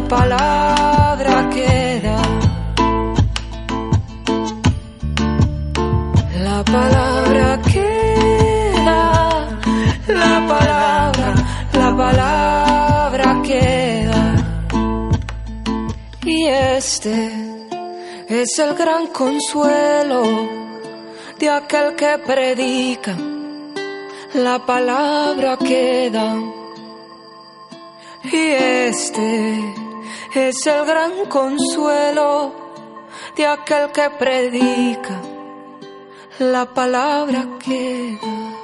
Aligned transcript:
la 0.00 0.08
palabra 0.08 1.50
queda. 1.50 2.16
La 6.42 6.64
palabra 6.64 7.60
queda. 7.72 9.00
La 10.08 10.46
palabra, 10.48 11.34
la 11.72 11.96
palabra 11.96 13.42
queda. 13.42 14.22
Y 16.24 16.46
este 16.46 17.32
es 18.28 18.58
el 18.58 18.74
gran 18.74 19.08
consuelo 19.08 20.22
de 21.38 21.50
aquel 21.50 21.94
que 21.96 22.18
predica, 22.26 23.16
la 24.34 24.58
palabra 24.64 25.56
queda. 25.56 26.36
Y 28.32 28.36
este 28.36 29.89
es 30.34 30.66
el 30.66 30.84
gran 30.86 31.26
consuelo 31.26 32.52
de 33.36 33.46
aquel 33.46 33.90
que 33.92 34.10
predica, 34.18 35.20
la 36.38 36.66
palabra 36.66 37.46
queda, 37.64 38.54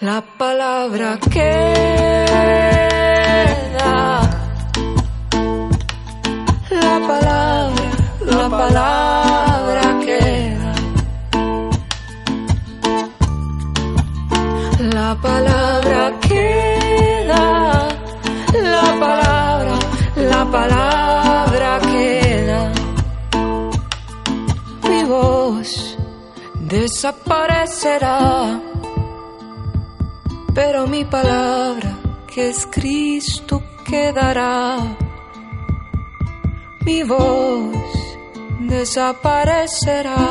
la 0.00 0.20
palabra 0.38 1.18
queda. 1.30 2.85
Voz 25.06 25.96
desaparecerá, 26.60 28.60
pero 30.54 30.86
mi 30.86 31.04
palabra, 31.04 31.96
que 32.26 32.48
es 32.48 32.66
Cristo, 32.66 33.62
quedará. 33.84 34.78
Mi 36.84 37.02
voz 37.02 38.16
desaparecerá, 38.60 40.26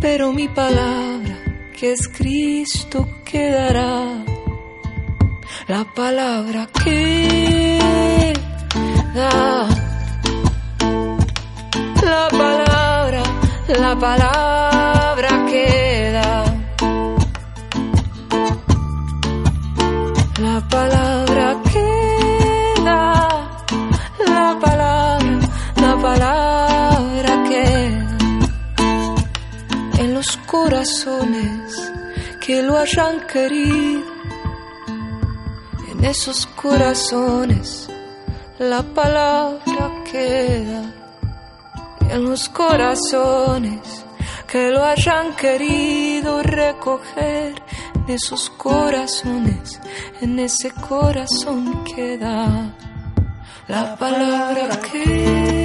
pero 0.00 0.32
mi 0.32 0.48
palabra 0.48 1.36
que 1.76 1.92
es 1.92 2.08
Cristo 2.08 3.08
quedará. 3.24 4.24
La 5.66 5.84
palabra 5.84 6.68
queda. 6.84 7.84
La 9.14 9.83
la 13.94 14.00
palabra 14.00 15.46
queda. 15.46 16.44
La 20.40 20.60
palabra 20.68 21.62
queda. 21.72 23.00
La 24.26 24.58
palabra, 24.60 25.38
la 25.76 25.96
palabra 26.06 27.44
queda 27.48 28.16
en 29.98 30.14
los 30.14 30.36
corazones 30.38 31.92
que 32.44 32.62
lo 32.62 32.76
hayan 32.76 33.20
querido. 33.32 34.02
En 35.92 36.04
esos 36.04 36.46
corazones 36.46 37.88
la 38.58 38.82
palabra 38.82 39.84
queda. 40.10 41.03
En 42.10 42.24
los 42.24 42.48
corazones 42.48 44.04
que 44.46 44.70
lo 44.70 44.84
hayan 44.84 45.34
querido 45.34 46.42
recoger. 46.42 47.54
En 48.06 48.14
esos 48.14 48.50
corazones, 48.50 49.80
en 50.20 50.38
ese 50.38 50.70
corazón 50.70 51.84
queda 51.84 52.74
la 53.66 53.96
palabra 53.96 54.78
queda. 54.80 55.63